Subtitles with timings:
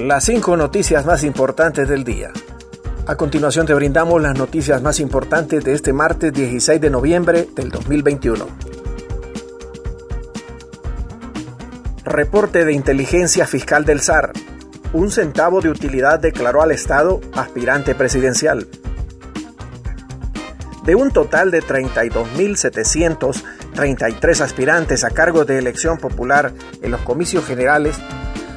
[0.00, 2.30] Las cinco noticias más importantes del día.
[3.06, 7.68] A continuación te brindamos las noticias más importantes de este martes 16 de noviembre del
[7.68, 8.46] 2021.
[12.04, 14.32] Reporte de inteligencia fiscal del SAR.
[14.94, 18.68] Un centavo de utilidad declaró al Estado aspirante presidencial.
[20.82, 27.98] De un total de 32.733 aspirantes a cargo de elección popular en los comicios generales,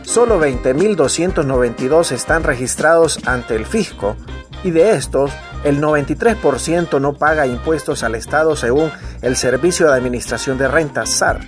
[0.04, 4.16] solo 20.292 están registrados ante el fisco
[4.64, 5.32] y de estos,
[5.64, 11.42] el 93% no paga impuestos al Estado según el Servicio de Administración de Rentas SAR.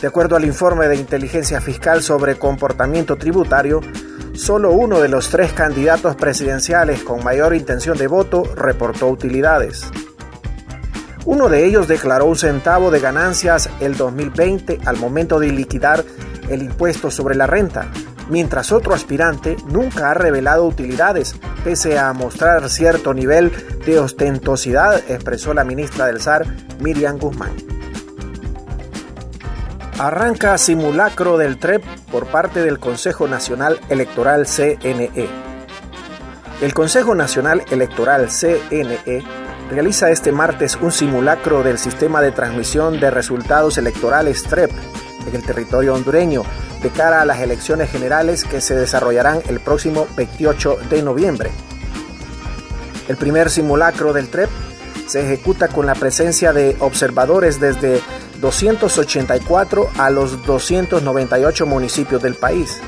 [0.00, 3.80] De acuerdo al informe de inteligencia fiscal sobre comportamiento tributario,
[4.32, 9.90] solo uno de los tres candidatos presidenciales con mayor intención de voto reportó utilidades.
[11.26, 16.04] Uno de ellos declaró un centavo de ganancias el 2020 al momento de liquidar
[16.48, 17.90] el impuesto sobre la renta,
[18.30, 23.52] mientras otro aspirante nunca ha revelado utilidades, pese a mostrar cierto nivel
[23.84, 26.46] de ostentosidad, expresó la ministra del SAR,
[26.80, 27.52] Miriam Guzmán.
[29.98, 35.28] Arranca simulacro del TREP por parte del Consejo Nacional Electoral CNE.
[36.62, 39.39] El Consejo Nacional Electoral CNE
[39.70, 44.70] realiza este martes un simulacro del sistema de transmisión de resultados electorales TREP
[45.26, 46.42] en el territorio hondureño
[46.82, 51.50] de cara a las elecciones generales que se desarrollarán el próximo 28 de noviembre.
[53.08, 54.50] El primer simulacro del TREP
[55.06, 58.00] se ejecuta con la presencia de observadores desde
[58.40, 62.80] 284 a los 298 municipios del país.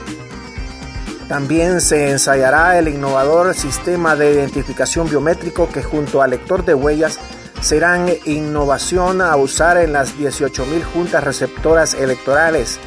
[1.32, 7.18] También se ensayará el innovador sistema de identificación biométrico que junto al lector de huellas
[7.62, 12.78] serán innovación a usar en las 18.000 juntas receptoras electorales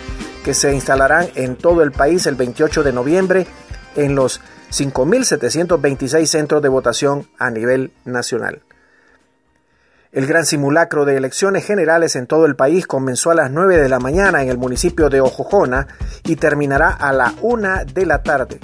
[0.43, 3.47] que se instalarán en todo el país el 28 de noviembre
[3.95, 8.61] en los 5.726 centros de votación a nivel nacional.
[10.15, 13.89] El gran simulacro de elecciones generales en todo el país comenzó a las 9 de
[13.89, 15.87] la mañana en el municipio de Ojojona
[16.23, 18.61] y terminará a la 1 de la tarde.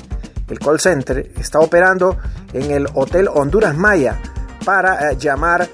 [0.48, 2.18] El call center está operando
[2.54, 4.18] en el Hotel Honduras Maya
[4.64, 5.68] para eh, llamar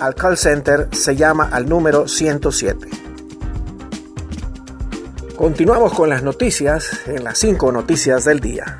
[0.00, 2.88] al call center se llama al número 107.
[5.36, 8.78] Continuamos con las noticias en las 5 noticias del día.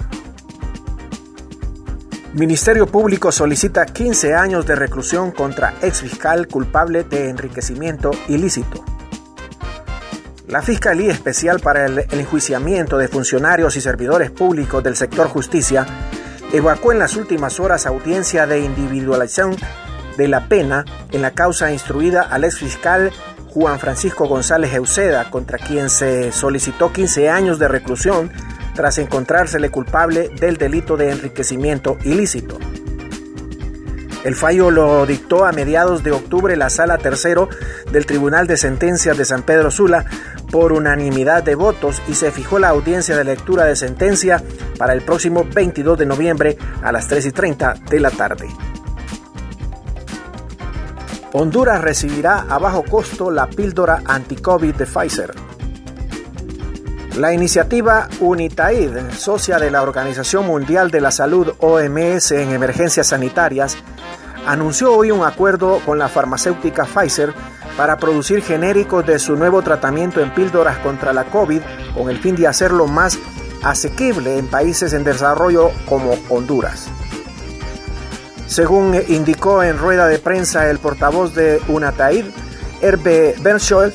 [2.35, 8.83] Ministerio Público solicita 15 años de reclusión contra ex fiscal culpable de enriquecimiento ilícito.
[10.49, 15.87] La Fiscalía Especial para el Enjuiciamiento de Funcionarios y Servidores Públicos del Sector Justicia
[16.55, 19.55] evacuó en las últimas horas audiencia de individualización
[20.17, 23.13] de la pena en la causa instruida al ex fiscal
[23.51, 28.33] Juan Francisco González Euseda, contra quien se solicitó 15 años de reclusión
[28.75, 32.59] tras encontrársele culpable del delito de enriquecimiento ilícito.
[34.25, 37.49] El fallo lo dictó a mediados de octubre la Sala Tercero
[37.91, 40.05] del Tribunal de Sentencias de San Pedro Sula
[40.51, 44.43] por unanimidad de votos y se fijó la audiencia de lectura de sentencia
[44.79, 48.49] para el próximo 22 de noviembre a las 3 y 30 de la tarde.
[51.33, 55.35] Honduras recibirá a bajo costo la píldora anti-COVID de Pfizer.
[57.17, 63.77] La iniciativa UNITAID, socia de la Organización Mundial de la Salud OMS en emergencias sanitarias,
[64.47, 67.35] anunció hoy un acuerdo con la farmacéutica Pfizer
[67.77, 71.61] para producir genéricos de su nuevo tratamiento en píldoras contra la COVID
[71.95, 73.19] con el fin de hacerlo más
[73.63, 76.89] asequible en países en desarrollo como Honduras.
[78.47, 82.25] Según indicó en rueda de prensa el portavoz de UNATAID,
[82.81, 83.93] Herbe Benschoel,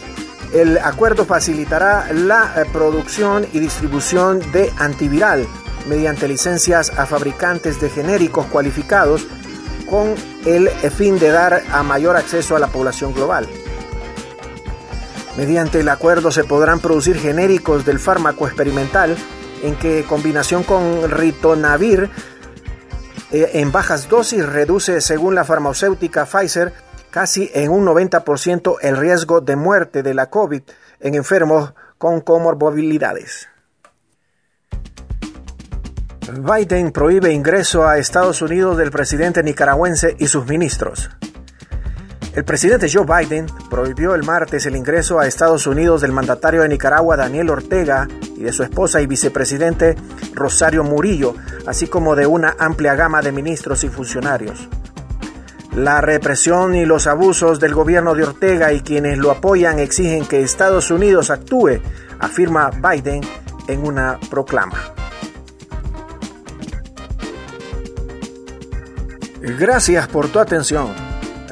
[0.53, 5.47] el acuerdo facilitará la eh, producción y distribución de antiviral
[5.88, 9.28] mediante licencias a fabricantes de genéricos cualificados
[9.90, 10.16] con
[10.46, 13.48] el fin de dar a mayor acceso a la población global.
[15.38, 19.16] Mediante el acuerdo se podrán producir genéricos del fármaco experimental
[19.63, 22.10] en que combinación con ritonavir
[23.31, 26.74] eh, en bajas dosis reduce, según la farmacéutica Pfizer,
[27.18, 30.62] casi en un 90% el riesgo de muerte de la COVID
[31.00, 33.50] en enfermos con comorbilidades.
[36.31, 41.10] Biden prohíbe ingreso a Estados Unidos del presidente nicaragüense y sus ministros.
[42.36, 46.69] El presidente Joe Biden prohibió el martes el ingreso a Estados Unidos del mandatario de
[46.69, 49.96] Nicaragua Daniel Ortega y de su esposa y vicepresidente
[50.36, 51.34] Rosario Murillo,
[51.66, 54.69] así como de una amplia gama de ministros y funcionarios.
[55.77, 60.41] La represión y los abusos del gobierno de Ortega y quienes lo apoyan exigen que
[60.41, 61.81] Estados Unidos actúe,
[62.18, 63.21] afirma Biden,
[63.68, 64.75] en una proclama.
[69.39, 70.88] Gracias por tu atención.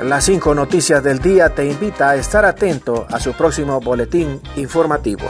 [0.01, 5.29] Las cinco noticias del día te invita a estar atento a su próximo boletín informativo.